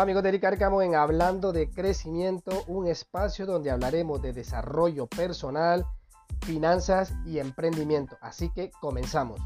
Amigos 0.00 0.22
de 0.22 0.28
Eric 0.28 0.44
Arcamo 0.44 0.80
en 0.80 0.94
Hablando 0.94 1.52
de 1.52 1.70
Crecimiento, 1.70 2.62
un 2.68 2.86
espacio 2.86 3.46
donde 3.46 3.72
hablaremos 3.72 4.22
de 4.22 4.32
desarrollo 4.32 5.08
personal, 5.08 5.84
finanzas 6.42 7.12
y 7.26 7.40
emprendimiento. 7.40 8.16
Así 8.20 8.48
que 8.50 8.70
comenzamos. 8.80 9.40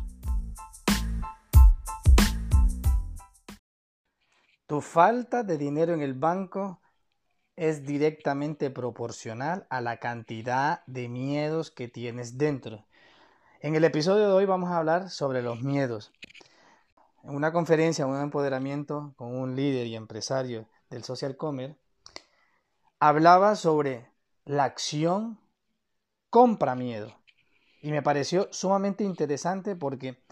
Tu 4.67 4.83
falta 4.83 5.43
de 5.43 5.57
dinero 5.57 5.95
en 5.95 6.03
el 6.03 6.13
banco 6.13 6.83
es 7.57 7.87
directamente 7.87 8.69
proporcional 8.69 9.67
a 9.71 9.81
la 9.81 9.97
cantidad 10.01 10.83
de 10.87 11.09
miedos 11.09 11.71
que 11.71 11.89
tienes 11.89 12.37
dentro. 12.37 12.85
En 13.61 13.75
el 13.75 13.85
episodio 13.85 14.27
de 14.27 14.35
hoy 14.35 14.45
vamos 14.45 14.71
a 14.71 14.77
hablar 14.77 15.09
sobre 15.09 15.41
los 15.41 15.63
miedos 15.63 16.13
en 17.23 17.35
una 17.35 17.53
conferencia, 17.53 18.07
un 18.07 18.21
empoderamiento 18.21 19.15
con 19.17 19.35
un 19.35 19.55
líder 19.57 19.87
y 19.87 19.97
empresario 19.97 20.69
del 20.91 21.05
social 21.05 21.37
commerce, 21.37 21.79
hablaba 22.99 23.57
sobre 23.57 24.11
la 24.45 24.65
acción 24.65 25.41
compra 26.31 26.75
miedo. 26.75 27.15
Y 27.81 27.91
me 27.91 28.03
pareció 28.03 28.49
sumamente 28.53 29.05
interesante 29.05 29.77
porque 29.77 30.23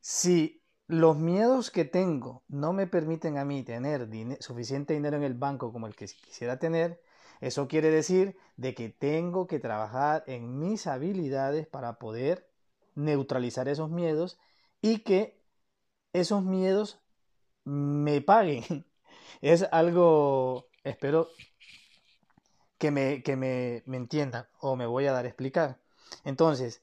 si 0.00 0.62
los 0.86 1.16
miedos 1.16 1.70
que 1.70 1.84
tengo 1.84 2.42
no 2.48 2.72
me 2.72 2.86
permiten 2.86 3.38
a 3.38 3.44
mí 3.44 3.62
tener 3.62 4.08
suficiente 4.40 4.94
dinero 4.94 5.16
en 5.16 5.22
el 5.22 5.34
banco 5.34 5.72
como 5.72 5.86
el 5.86 5.94
que 5.94 6.06
quisiera 6.06 6.58
tener, 6.58 7.00
eso 7.40 7.68
quiere 7.68 7.90
decir 7.90 8.36
de 8.56 8.74
que 8.74 8.90
tengo 8.90 9.46
que 9.46 9.58
trabajar 9.58 10.24
en 10.26 10.58
mis 10.58 10.86
habilidades 10.86 11.66
para 11.66 11.98
poder 11.98 12.50
neutralizar 12.94 13.66
esos 13.68 13.90
miedos 13.90 14.38
y 14.82 14.98
que 14.98 15.39
esos 16.12 16.42
miedos 16.42 17.00
me 17.64 18.20
paguen. 18.20 18.64
Es 19.42 19.66
algo, 19.70 20.66
espero 20.82 21.28
que 22.78 22.90
me, 22.90 23.22
que 23.22 23.36
me, 23.36 23.82
entiendan 23.86 24.46
o 24.60 24.76
me 24.76 24.86
voy 24.86 25.06
a 25.06 25.12
dar 25.12 25.24
a 25.24 25.28
explicar. 25.28 25.78
Entonces, 26.24 26.82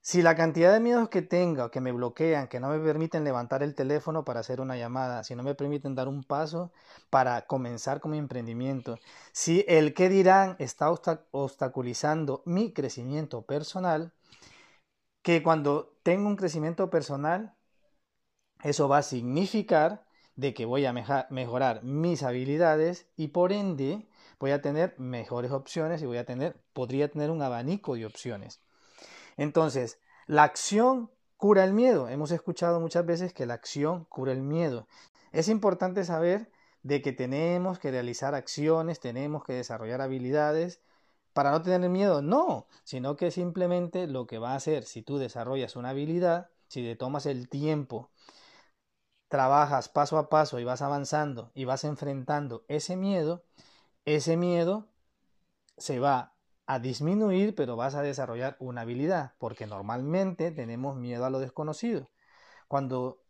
si 0.00 0.22
la 0.22 0.36
cantidad 0.36 0.72
de 0.72 0.80
miedos 0.80 1.08
que 1.08 1.22
tenga, 1.22 1.70
que 1.70 1.80
me 1.80 1.92
bloquean, 1.92 2.48
que 2.48 2.60
no 2.60 2.68
me 2.68 2.78
permiten 2.78 3.24
levantar 3.24 3.62
el 3.62 3.74
teléfono 3.74 4.24
para 4.24 4.40
hacer 4.40 4.60
una 4.60 4.76
llamada, 4.76 5.24
si 5.24 5.34
no 5.34 5.42
me 5.42 5.54
permiten 5.54 5.94
dar 5.94 6.08
un 6.08 6.22
paso 6.24 6.72
para 7.10 7.46
comenzar 7.46 8.00
con 8.00 8.12
mi 8.12 8.18
emprendimiento, 8.18 8.98
si 9.32 9.64
el 9.68 9.94
que 9.94 10.08
dirán 10.08 10.56
está 10.58 10.90
obstaculizando 10.90 12.42
mi 12.46 12.72
crecimiento 12.72 13.42
personal, 13.42 14.12
que 15.22 15.42
cuando 15.42 15.96
tengo 16.02 16.28
un 16.28 16.36
crecimiento 16.36 16.90
personal 16.90 17.54
eso 18.64 18.88
va 18.88 18.98
a 18.98 19.02
significar 19.02 20.04
de 20.36 20.54
que 20.54 20.64
voy 20.64 20.86
a 20.86 20.92
mejorar 20.92 21.84
mis 21.84 22.22
habilidades 22.22 23.06
y 23.14 23.28
por 23.28 23.52
ende 23.52 24.08
voy 24.40 24.50
a 24.50 24.62
tener 24.62 24.98
mejores 24.98 25.52
opciones 25.52 26.02
y 26.02 26.06
voy 26.06 26.16
a 26.16 26.24
tener, 26.24 26.56
podría 26.72 27.10
tener 27.10 27.30
un 27.30 27.42
abanico 27.42 27.94
de 27.94 28.06
opciones. 28.06 28.60
Entonces, 29.36 30.00
la 30.26 30.44
acción 30.44 31.10
cura 31.36 31.62
el 31.62 31.74
miedo. 31.74 32.08
Hemos 32.08 32.30
escuchado 32.30 32.80
muchas 32.80 33.04
veces 33.04 33.34
que 33.34 33.46
la 33.46 33.54
acción 33.54 34.06
cura 34.06 34.32
el 34.32 34.40
miedo. 34.40 34.88
Es 35.32 35.48
importante 35.48 36.02
saber 36.04 36.50
de 36.82 37.02
que 37.02 37.12
tenemos 37.12 37.78
que 37.78 37.90
realizar 37.90 38.34
acciones, 38.34 38.98
tenemos 38.98 39.44
que 39.44 39.52
desarrollar 39.52 40.00
habilidades 40.00 40.80
para 41.34 41.50
no 41.50 41.60
tener 41.60 41.90
miedo. 41.90 42.22
No, 42.22 42.66
sino 42.82 43.16
que 43.16 43.30
simplemente 43.30 44.06
lo 44.06 44.26
que 44.26 44.38
va 44.38 44.52
a 44.52 44.56
hacer 44.56 44.84
si 44.84 45.02
tú 45.02 45.18
desarrollas 45.18 45.76
una 45.76 45.90
habilidad, 45.90 46.48
si 46.68 46.82
te 46.82 46.96
tomas 46.96 47.26
el 47.26 47.50
tiempo 47.50 48.10
trabajas 49.34 49.88
paso 49.88 50.16
a 50.16 50.28
paso 50.28 50.60
y 50.60 50.64
vas 50.64 50.80
avanzando 50.80 51.50
y 51.56 51.64
vas 51.64 51.82
enfrentando 51.82 52.64
ese 52.68 52.94
miedo, 52.94 53.42
ese 54.04 54.36
miedo 54.36 54.86
se 55.76 55.98
va 55.98 56.34
a 56.66 56.78
disminuir, 56.78 57.56
pero 57.56 57.74
vas 57.74 57.96
a 57.96 58.02
desarrollar 58.02 58.56
una 58.60 58.82
habilidad, 58.82 59.32
porque 59.38 59.66
normalmente 59.66 60.52
tenemos 60.52 60.94
miedo 60.94 61.24
a 61.24 61.30
lo 61.30 61.40
desconocido. 61.40 62.10
Cuando, 62.68 63.24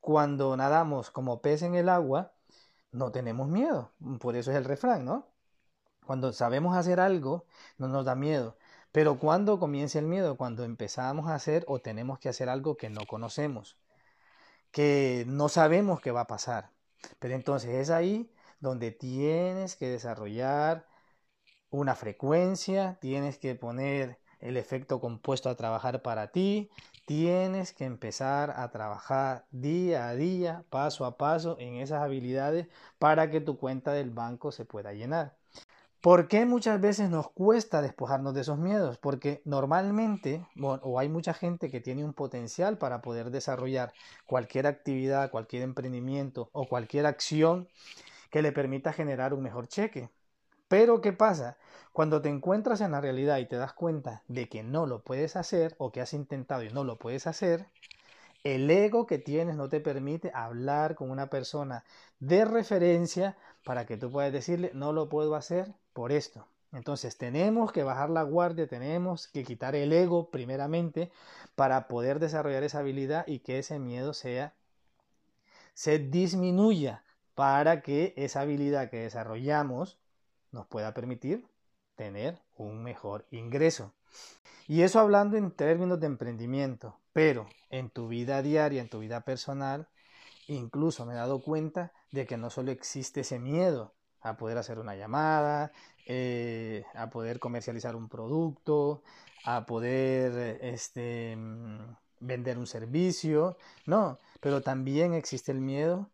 cuando 0.00 0.54
nadamos 0.58 1.10
como 1.10 1.40
pez 1.40 1.62
en 1.62 1.74
el 1.74 1.88
agua, 1.88 2.34
no 2.92 3.10
tenemos 3.10 3.48
miedo, 3.48 3.92
por 4.20 4.36
eso 4.36 4.50
es 4.50 4.58
el 4.58 4.66
refrán, 4.66 5.06
¿no? 5.06 5.26
Cuando 6.04 6.34
sabemos 6.34 6.76
hacer 6.76 7.00
algo, 7.00 7.46
no 7.78 7.88
nos 7.88 8.04
da 8.04 8.14
miedo. 8.14 8.58
Pero 8.92 9.18
cuando 9.18 9.58
comienza 9.58 9.98
el 10.00 10.06
miedo, 10.06 10.36
cuando 10.36 10.64
empezamos 10.64 11.28
a 11.28 11.34
hacer 11.34 11.64
o 11.66 11.78
tenemos 11.78 12.18
que 12.18 12.28
hacer 12.28 12.50
algo 12.50 12.76
que 12.76 12.90
no 12.90 13.06
conocemos 13.06 13.78
que 14.72 15.24
no 15.28 15.48
sabemos 15.48 16.00
qué 16.00 16.10
va 16.10 16.22
a 16.22 16.26
pasar. 16.26 16.72
Pero 17.18 17.34
entonces 17.34 17.70
es 17.70 17.90
ahí 17.90 18.32
donde 18.60 18.92
tienes 18.92 19.76
que 19.76 19.88
desarrollar 19.88 20.86
una 21.70 21.94
frecuencia, 21.96 22.98
tienes 23.00 23.38
que 23.38 23.54
poner 23.54 24.20
el 24.40 24.56
efecto 24.56 25.00
compuesto 25.00 25.48
a 25.50 25.56
trabajar 25.56 26.02
para 26.02 26.32
ti, 26.32 26.70
tienes 27.06 27.72
que 27.72 27.84
empezar 27.84 28.52
a 28.56 28.70
trabajar 28.70 29.46
día 29.50 30.08
a 30.08 30.14
día, 30.16 30.64
paso 30.70 31.04
a 31.06 31.18
paso 31.18 31.56
en 31.60 31.76
esas 31.76 32.02
habilidades 32.02 32.68
para 32.98 33.30
que 33.30 33.40
tu 33.40 33.58
cuenta 33.58 33.92
del 33.92 34.10
banco 34.10 34.52
se 34.52 34.64
pueda 34.64 34.92
llenar. 34.92 35.39
¿Por 36.00 36.28
qué 36.28 36.46
muchas 36.46 36.80
veces 36.80 37.10
nos 37.10 37.30
cuesta 37.30 37.82
despojarnos 37.82 38.32
de 38.32 38.40
esos 38.40 38.58
miedos? 38.58 38.96
Porque 38.96 39.42
normalmente, 39.44 40.46
o 40.62 40.98
hay 40.98 41.10
mucha 41.10 41.34
gente 41.34 41.70
que 41.70 41.80
tiene 41.80 42.06
un 42.06 42.14
potencial 42.14 42.78
para 42.78 43.02
poder 43.02 43.30
desarrollar 43.30 43.92
cualquier 44.24 44.66
actividad, 44.66 45.30
cualquier 45.30 45.62
emprendimiento 45.62 46.48
o 46.52 46.66
cualquier 46.66 47.04
acción 47.04 47.68
que 48.30 48.40
le 48.40 48.50
permita 48.50 48.94
generar 48.94 49.34
un 49.34 49.42
mejor 49.42 49.68
cheque. 49.68 50.08
Pero 50.68 51.02
¿qué 51.02 51.12
pasa? 51.12 51.58
Cuando 51.92 52.22
te 52.22 52.30
encuentras 52.30 52.80
en 52.80 52.92
la 52.92 53.02
realidad 53.02 53.36
y 53.36 53.46
te 53.46 53.56
das 53.56 53.74
cuenta 53.74 54.22
de 54.26 54.48
que 54.48 54.62
no 54.62 54.86
lo 54.86 55.02
puedes 55.02 55.36
hacer 55.36 55.74
o 55.76 55.92
que 55.92 56.00
has 56.00 56.14
intentado 56.14 56.62
y 56.62 56.70
no 56.70 56.82
lo 56.82 56.96
puedes 56.96 57.26
hacer, 57.26 57.66
el 58.44 58.70
ego 58.70 59.06
que 59.06 59.18
tienes 59.18 59.56
no 59.56 59.68
te 59.68 59.80
permite 59.80 60.30
hablar 60.34 60.94
con 60.94 61.10
una 61.10 61.28
persona 61.28 61.84
de 62.18 62.44
referencia 62.44 63.36
para 63.64 63.86
que 63.86 63.96
tú 63.96 64.10
puedas 64.10 64.32
decirle 64.32 64.70
no 64.74 64.92
lo 64.92 65.08
puedo 65.08 65.34
hacer 65.34 65.74
por 65.92 66.12
esto. 66.12 66.46
Entonces 66.72 67.18
tenemos 67.18 67.72
que 67.72 67.82
bajar 67.82 68.10
la 68.10 68.22
guardia, 68.22 68.68
tenemos 68.68 69.28
que 69.28 69.44
quitar 69.44 69.74
el 69.74 69.92
ego 69.92 70.30
primeramente 70.30 71.10
para 71.56 71.88
poder 71.88 72.20
desarrollar 72.20 72.62
esa 72.62 72.78
habilidad 72.78 73.26
y 73.26 73.40
que 73.40 73.58
ese 73.58 73.78
miedo 73.78 74.14
sea 74.14 74.54
se 75.74 75.98
disminuya 75.98 77.04
para 77.34 77.80
que 77.80 78.12
esa 78.16 78.42
habilidad 78.42 78.90
que 78.90 78.98
desarrollamos 78.98 79.98
nos 80.52 80.66
pueda 80.66 80.94
permitir 80.94 81.46
tener 81.96 82.38
un 82.56 82.82
mejor 82.82 83.26
ingreso. 83.30 83.92
Y 84.68 84.82
eso 84.82 85.00
hablando 85.00 85.36
en 85.36 85.50
términos 85.50 85.98
de 85.98 86.06
emprendimiento, 86.06 86.99
pero 87.12 87.48
en 87.70 87.90
tu 87.90 88.08
vida 88.08 88.42
diaria, 88.42 88.80
en 88.80 88.88
tu 88.88 89.00
vida 89.00 89.22
personal, 89.22 89.88
incluso 90.48 91.06
me 91.06 91.14
he 91.14 91.16
dado 91.16 91.42
cuenta 91.42 91.92
de 92.12 92.26
que 92.26 92.36
no 92.36 92.50
solo 92.50 92.72
existe 92.72 93.20
ese 93.20 93.38
miedo 93.38 93.94
a 94.22 94.36
poder 94.36 94.58
hacer 94.58 94.78
una 94.78 94.96
llamada, 94.96 95.72
eh, 96.06 96.84
a 96.94 97.10
poder 97.10 97.38
comercializar 97.40 97.96
un 97.96 98.08
producto, 98.08 99.02
a 99.44 99.66
poder 99.66 100.58
este, 100.62 101.36
mm, 101.36 101.96
vender 102.20 102.58
un 102.58 102.66
servicio, 102.66 103.56
no, 103.86 104.18
pero 104.40 104.60
también 104.62 105.14
existe 105.14 105.52
el 105.52 105.60
miedo. 105.60 106.10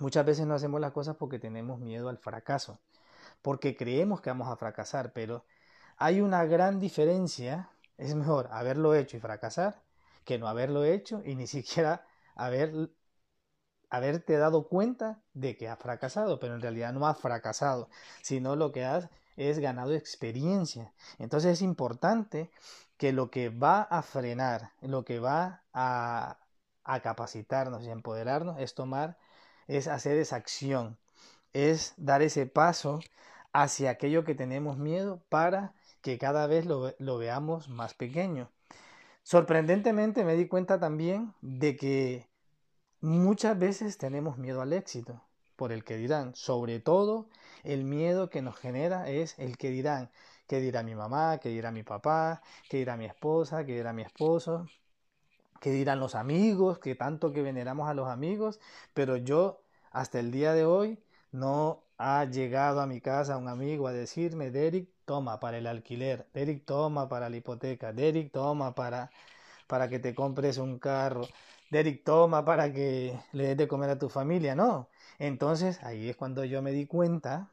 Muchas 0.00 0.26
veces 0.26 0.46
no 0.46 0.54
hacemos 0.54 0.80
las 0.80 0.92
cosas 0.92 1.16
porque 1.16 1.38
tenemos 1.38 1.80
miedo 1.80 2.08
al 2.08 2.18
fracaso, 2.18 2.80
porque 3.42 3.76
creemos 3.76 4.20
que 4.20 4.30
vamos 4.30 4.48
a 4.48 4.56
fracasar, 4.56 5.12
pero 5.12 5.44
hay 5.98 6.20
una 6.20 6.44
gran 6.44 6.80
diferencia, 6.80 7.70
es 7.98 8.14
mejor 8.14 8.48
haberlo 8.52 8.94
hecho 8.94 9.16
y 9.16 9.20
fracasar 9.20 9.82
que 10.24 10.38
no 10.38 10.48
haberlo 10.48 10.84
hecho 10.84 11.22
y 11.24 11.34
ni 11.36 11.46
siquiera 11.46 12.04
haber, 12.34 12.90
haberte 13.90 14.36
dado 14.38 14.68
cuenta 14.68 15.20
de 15.34 15.56
que 15.56 15.68
has 15.68 15.78
fracasado, 15.78 16.40
pero 16.40 16.54
en 16.54 16.62
realidad 16.62 16.92
no 16.92 17.06
has 17.06 17.18
fracasado, 17.18 17.88
sino 18.22 18.56
lo 18.56 18.72
que 18.72 18.84
has 18.84 19.08
es 19.36 19.58
ganado 19.58 19.94
experiencia. 19.94 20.92
Entonces 21.18 21.52
es 21.52 21.62
importante 21.62 22.50
que 22.96 23.12
lo 23.12 23.30
que 23.30 23.48
va 23.50 23.82
a 23.82 24.02
frenar, 24.02 24.72
lo 24.80 25.04
que 25.04 25.18
va 25.20 25.62
a, 25.72 26.38
a 26.84 27.00
capacitarnos 27.00 27.84
y 27.84 27.90
empoderarnos 27.90 28.58
es 28.60 28.74
tomar, 28.74 29.18
es 29.68 29.88
hacer 29.88 30.16
esa 30.18 30.36
acción, 30.36 30.98
es 31.52 31.94
dar 31.96 32.22
ese 32.22 32.46
paso 32.46 33.00
hacia 33.52 33.90
aquello 33.90 34.24
que 34.24 34.34
tenemos 34.34 34.78
miedo 34.78 35.22
para 35.28 35.74
que 36.00 36.18
cada 36.18 36.46
vez 36.46 36.66
lo, 36.66 36.94
lo 36.98 37.18
veamos 37.18 37.68
más 37.68 37.94
pequeño. 37.94 38.50
Sorprendentemente 39.22 40.24
me 40.24 40.34
di 40.34 40.48
cuenta 40.48 40.80
también 40.80 41.34
de 41.40 41.76
que 41.76 42.28
muchas 43.00 43.58
veces 43.58 43.98
tenemos 43.98 44.38
miedo 44.38 44.60
al 44.62 44.72
éxito 44.72 45.22
por 45.56 45.72
el 45.72 45.84
que 45.84 45.96
dirán. 45.96 46.34
Sobre 46.34 46.80
todo 46.80 47.28
el 47.62 47.84
miedo 47.84 48.30
que 48.30 48.42
nos 48.42 48.56
genera 48.56 49.08
es 49.08 49.38
el 49.38 49.56
que 49.56 49.70
dirán. 49.70 50.10
¿Qué 50.48 50.60
dirá 50.60 50.82
mi 50.82 50.94
mamá? 50.94 51.38
¿Qué 51.38 51.50
dirá 51.50 51.70
mi 51.70 51.82
papá? 51.82 52.42
¿Qué 52.68 52.78
dirá 52.78 52.96
mi 52.96 53.06
esposa? 53.06 53.64
¿Qué 53.64 53.74
dirá 53.74 53.92
mi 53.92 54.02
esposo? 54.02 54.66
¿Qué 55.60 55.70
dirán 55.70 56.00
los 56.00 56.14
amigos? 56.16 56.78
Que 56.78 56.94
tanto 56.96 57.32
que 57.32 57.42
veneramos 57.42 57.88
a 57.88 57.94
los 57.94 58.08
amigos. 58.08 58.58
Pero 58.92 59.16
yo 59.16 59.62
hasta 59.92 60.18
el 60.18 60.32
día 60.32 60.52
de 60.52 60.64
hoy 60.64 60.98
no 61.30 61.84
ha 62.02 62.24
llegado 62.24 62.80
a 62.80 62.86
mi 62.86 63.00
casa 63.00 63.36
un 63.36 63.48
amigo 63.48 63.86
a 63.88 63.92
decirme, 63.92 64.50
Derek, 64.50 64.88
toma 65.04 65.38
para 65.40 65.58
el 65.58 65.66
alquiler, 65.66 66.26
Derek, 66.34 66.64
toma 66.64 67.08
para 67.08 67.28
la 67.30 67.36
hipoteca, 67.36 67.92
Derek, 67.92 68.32
toma 68.32 68.74
para, 68.74 69.10
para 69.68 69.88
que 69.88 69.98
te 70.00 70.14
compres 70.14 70.58
un 70.58 70.78
carro, 70.78 71.28
Derek, 71.70 72.04
toma 72.04 72.44
para 72.44 72.72
que 72.72 73.18
le 73.32 73.44
des 73.48 73.56
de 73.56 73.68
comer 73.68 73.90
a 73.90 73.98
tu 73.98 74.08
familia. 74.08 74.54
No. 74.54 74.88
Entonces 75.18 75.82
ahí 75.84 76.08
es 76.10 76.16
cuando 76.16 76.44
yo 76.44 76.62
me 76.62 76.72
di 76.72 76.86
cuenta, 76.86 77.50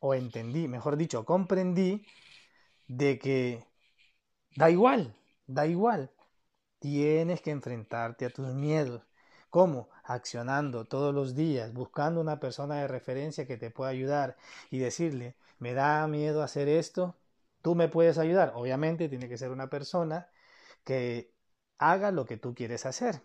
o 0.00 0.14
entendí, 0.14 0.68
mejor 0.68 0.96
dicho, 0.96 1.24
comprendí, 1.24 2.06
de 2.88 3.18
que 3.18 3.64
da 4.56 4.70
igual, 4.70 5.14
da 5.46 5.66
igual. 5.66 6.10
Tienes 6.80 7.40
que 7.42 7.50
enfrentarte 7.52 8.26
a 8.26 8.30
tus 8.30 8.48
miedos. 8.54 9.02
¿Cómo? 9.54 9.88
Accionando 10.02 10.84
todos 10.84 11.14
los 11.14 11.36
días, 11.36 11.72
buscando 11.72 12.20
una 12.20 12.40
persona 12.40 12.80
de 12.80 12.88
referencia 12.88 13.46
que 13.46 13.56
te 13.56 13.70
pueda 13.70 13.88
ayudar 13.88 14.36
y 14.68 14.78
decirle, 14.78 15.36
me 15.60 15.74
da 15.74 16.08
miedo 16.08 16.42
hacer 16.42 16.68
esto, 16.68 17.14
tú 17.62 17.76
me 17.76 17.86
puedes 17.86 18.18
ayudar. 18.18 18.54
Obviamente 18.56 19.08
tiene 19.08 19.28
que 19.28 19.38
ser 19.38 19.52
una 19.52 19.70
persona 19.70 20.28
que 20.82 21.30
haga 21.78 22.10
lo 22.10 22.26
que 22.26 22.36
tú 22.36 22.52
quieres 22.52 22.84
hacer. 22.84 23.22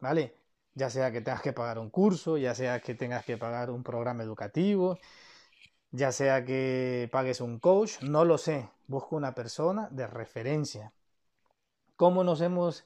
¿Vale? 0.00 0.34
Ya 0.74 0.90
sea 0.90 1.12
que 1.12 1.20
tengas 1.20 1.42
que 1.42 1.52
pagar 1.52 1.78
un 1.78 1.90
curso, 1.90 2.38
ya 2.38 2.56
sea 2.56 2.80
que 2.80 2.96
tengas 2.96 3.24
que 3.24 3.36
pagar 3.38 3.70
un 3.70 3.84
programa 3.84 4.24
educativo, 4.24 4.98
ya 5.92 6.10
sea 6.10 6.44
que 6.44 7.08
pagues 7.12 7.40
un 7.40 7.60
coach, 7.60 8.02
no 8.02 8.24
lo 8.24 8.38
sé. 8.38 8.68
Busco 8.88 9.14
una 9.14 9.36
persona 9.36 9.88
de 9.92 10.08
referencia. 10.08 10.92
¿Cómo 11.94 12.24
nos 12.24 12.40
hemos 12.40 12.84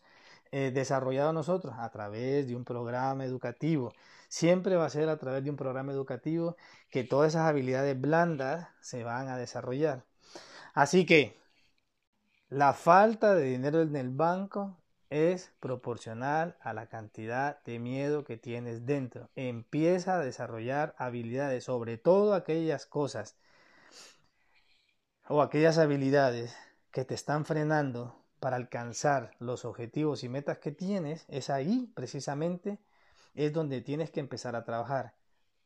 eh, 0.52 0.70
desarrollado 0.72 1.32
nosotros? 1.32 1.74
A 1.78 1.90
través 1.90 2.46
de 2.46 2.56
un 2.56 2.64
programa 2.64 3.24
educativo. 3.24 3.92
Siempre 4.28 4.76
va 4.76 4.86
a 4.86 4.90
ser 4.90 5.08
a 5.08 5.18
través 5.18 5.44
de 5.44 5.50
un 5.50 5.56
programa 5.56 5.92
educativo 5.92 6.56
que 6.90 7.04
todas 7.04 7.30
esas 7.30 7.48
habilidades 7.48 8.00
blandas 8.00 8.68
se 8.80 9.04
van 9.04 9.28
a 9.28 9.36
desarrollar. 9.36 10.04
Así 10.74 11.06
que 11.06 11.40
la 12.48 12.72
falta 12.74 13.34
de 13.34 13.44
dinero 13.44 13.82
en 13.82 13.96
el 13.96 14.10
banco 14.10 14.76
es 15.10 15.52
proporcional 15.60 16.56
a 16.60 16.72
la 16.72 16.86
cantidad 16.88 17.62
de 17.64 17.78
miedo 17.78 18.24
que 18.24 18.36
tienes 18.36 18.86
dentro. 18.86 19.28
Empieza 19.34 20.16
a 20.16 20.24
desarrollar 20.24 20.94
habilidades, 20.98 21.64
sobre 21.64 21.98
todo 21.98 22.34
aquellas 22.34 22.86
cosas 22.86 23.36
o 25.28 25.42
aquellas 25.42 25.78
habilidades 25.78 26.56
que 26.90 27.04
te 27.04 27.14
están 27.14 27.44
frenando 27.44 28.19
para 28.40 28.56
alcanzar 28.56 29.32
los 29.38 29.64
objetivos 29.64 30.24
y 30.24 30.28
metas 30.28 30.58
que 30.58 30.72
tienes, 30.72 31.24
es 31.28 31.50
ahí 31.50 31.90
precisamente 31.94 32.78
es 33.34 33.52
donde 33.52 33.80
tienes 33.80 34.10
que 34.10 34.20
empezar 34.20 34.56
a 34.56 34.64
trabajar. 34.64 35.14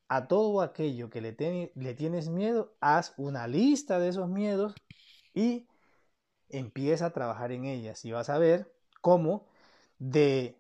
A 0.09 0.29
todo 0.29 0.61
aquello 0.61 1.11
que 1.11 1.21
le, 1.21 1.73
le 1.75 1.95
tienes 1.95 2.29
miedo, 2.29 2.75
haz 2.81 3.15
una 3.17 3.47
lista 3.47 3.99
de 3.99 4.09
esos 4.09 4.29
miedos 4.29 4.75
y 5.33 5.67
empieza 6.51 7.07
a 7.07 7.13
trabajar 7.13 7.53
en 7.53 7.65
ellas 7.65 8.05
y 8.05 8.13
vas 8.13 8.29
a 8.31 8.39
ver 8.39 8.73
cómo 9.01 9.47
de 9.99 10.59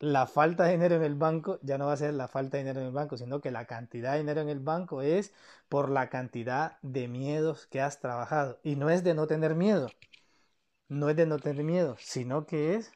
la 0.00 0.26
falta 0.26 0.64
de 0.64 0.72
dinero 0.72 0.96
en 0.96 1.02
el 1.02 1.14
banco 1.14 1.58
ya 1.62 1.78
no 1.78 1.86
va 1.86 1.92
a 1.92 1.96
ser 1.96 2.14
la 2.14 2.28
falta 2.28 2.56
de 2.56 2.64
dinero 2.64 2.80
en 2.80 2.86
el 2.86 2.92
banco, 2.92 3.16
sino 3.18 3.40
que 3.40 3.50
la 3.50 3.66
cantidad 3.66 4.12
de 4.12 4.18
dinero 4.20 4.40
en 4.40 4.48
el 4.48 4.60
banco 4.60 5.02
es 5.02 5.32
por 5.68 5.90
la 5.90 6.08
cantidad 6.08 6.78
de 6.82 7.08
miedos 7.08 7.66
que 7.66 7.80
has 7.82 8.00
trabajado. 8.00 8.58
Y 8.62 8.76
no 8.76 8.90
es 8.90 9.04
de 9.04 9.14
no 9.14 9.26
tener 9.26 9.54
miedo, 9.54 9.88
no 10.90 11.08
es 11.08 11.16
de 11.16 11.24
no 11.24 11.38
tener 11.38 11.64
miedo, 11.64 11.96
sino 12.00 12.46
que 12.46 12.74
es 12.74 12.92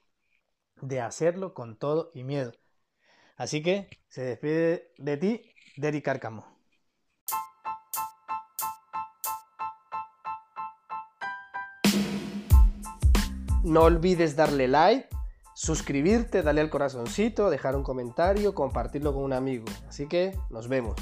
de 0.82 1.00
hacerlo 1.00 1.54
con 1.54 1.78
todo 1.78 2.10
y 2.12 2.24
miedo. 2.24 2.52
Así 3.36 3.62
que 3.62 3.88
se 4.08 4.22
despide 4.22 4.92
de 4.98 5.16
ti, 5.16 5.54
Derek 5.76 6.04
Cárcamo. 6.04 6.44
No 13.62 13.82
olvides 13.84 14.34
darle 14.36 14.66
like, 14.68 15.08
suscribirte, 15.54 16.42
darle 16.42 16.62
al 16.62 16.70
corazoncito, 16.70 17.48
dejar 17.48 17.76
un 17.76 17.84
comentario, 17.84 18.54
compartirlo 18.54 19.14
con 19.14 19.22
un 19.22 19.32
amigo. 19.32 19.66
Así 19.88 20.08
que 20.08 20.36
nos 20.50 20.68
vemos. 20.68 20.96